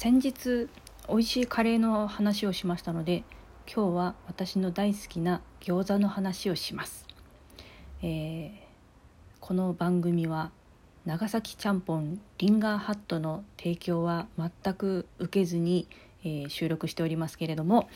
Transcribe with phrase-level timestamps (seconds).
[0.00, 0.68] 先日
[1.08, 3.24] 美味しいカレーの話をしましたので
[3.66, 7.04] 今日は私の大好きな餃子の話をします、
[8.00, 8.50] えー
[9.40, 10.52] この番組は
[11.04, 15.88] 長崎ちゃんぽんリンガーハットの提供は全く受けずに、
[16.22, 17.88] えー収録しておりますけれども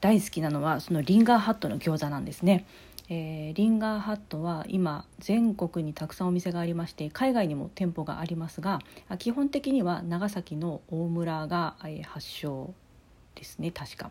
[0.00, 2.66] 大好きなのはそのリンガーハットの餃子なんですね、
[3.10, 8.80] えーリンガーハットは今全国にたくさんお店がありまして海外にも店舗がありますが
[9.18, 12.74] 基本的には長崎の大村が、え発祥
[13.34, 14.10] ですね確か。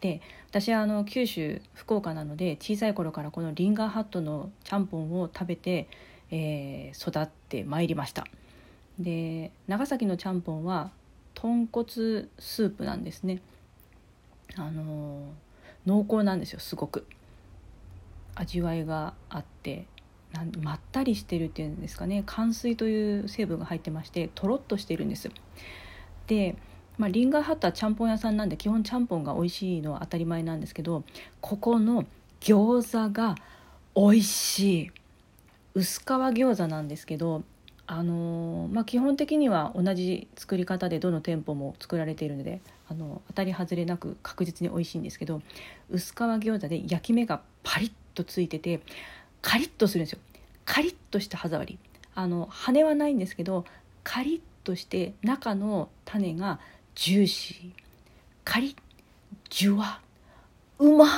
[0.00, 5.88] で私はあの九州福岡なので小さい頃からこのリンガーハットのちゃんぽんを食べて、
[6.30, 8.26] えー育ってまいりました。
[8.98, 10.90] で長崎のちゃんぽんは
[11.34, 11.88] 豚骨
[12.38, 13.40] スープなんですね。
[14.56, 15.32] あの
[15.86, 17.06] 濃厚なんですよすごく。
[18.40, 19.86] 味わいがあって
[20.32, 22.22] なんまったりしてるっていうんですかね。
[22.24, 25.30] 乾水という成分が入ってましてとろっとしてるんです。
[26.26, 26.56] で、
[26.96, 31.04] まあ、リンガーハットはちゃんぽん屋さんなんで基本ちゃんぽんが美味しいのは当たり前なんですけど
[31.40, 32.06] ここの
[32.40, 33.34] 餃子が
[33.94, 34.90] 美味しい。
[35.74, 37.44] 薄皮餃子なんですけど
[37.86, 45.42] あのーまあ、基本的には同じ作り方でどの店舗も作られているのであの当たり外れなく確実に美味しいんですけど
[45.90, 48.80] 薄皮餃子で焼き目がパリッとついてて
[49.42, 50.18] カリッとするんですよ。
[50.64, 51.78] カリッとした歯触り。
[52.14, 53.64] あの羽はないんですけど
[54.04, 56.60] カリッとして中の種が
[56.94, 57.70] ジューシー。
[58.44, 58.76] カリッ
[59.48, 60.00] ジュワ
[60.78, 61.08] うまっ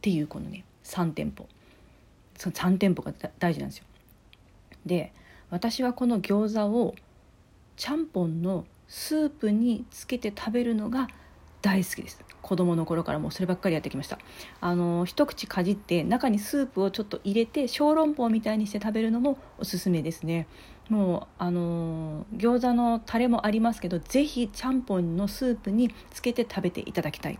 [0.00, 1.48] ていうこのね3店舗。
[2.36, 3.84] その3店舗が大事なんですよ。
[4.86, 5.12] で
[5.50, 6.94] 私はこの餃子を
[7.76, 11.08] ちゃんぽんのスープにつけて食べるのが
[11.62, 12.24] 大好きです。
[12.40, 14.18] 子供の頃からもうそればっかりやってきました。
[14.60, 20.46] あの一口かじって中にスープをちょっと入れて小籠包みたいにして食べるのもおすすめですね。
[20.88, 27.38] もうあの餃子のタレもありますけどぜひちゃんぽんのスープにつけて食べていただきたい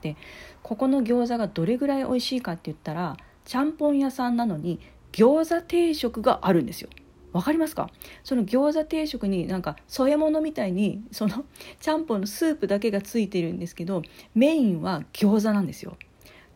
[0.00, 0.16] で
[0.62, 4.78] ここの餃子がどれぐらい美味しいかって言ったらちゃんぽん屋さんなのに
[5.10, 6.88] 餃子定食があるんですよ。
[7.32, 7.90] わかりますか？
[8.24, 11.44] その餃子定食になんか添え物みたいにその
[11.80, 14.02] ちゃんぽんのスープだけがついてるんですけど
[14.34, 15.96] メインは餃子なんですよ。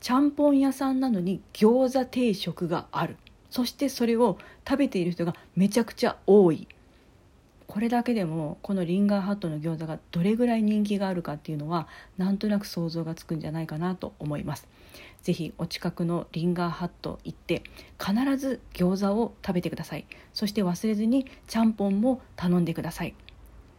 [0.00, 3.16] ちゃんぽん屋さんなのに餃子定食がある。
[3.50, 6.66] そしてそれを食べている人がめちゃくちゃ多い。
[7.72, 11.88] これだけでもこのリンガーハットの餃子がどれぐらい人気があるかっていうのは
[12.18, 14.68] なんとなく想像がつくんじゃないかなと思います。
[15.22, 17.62] ぜひお近くのリンガーハット行って
[17.98, 20.04] 必ず餃子を食べてください。
[20.34, 23.14] そして忘れずにちゃんぽんも頼んでください。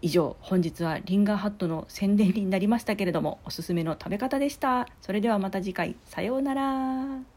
[0.01, 4.87] 以上本日はリンガーハットの宣伝になりましたけれどもおすすめの食べ方でした。
[5.01, 5.95] それではまた次回。
[6.05, 7.32] さようなら。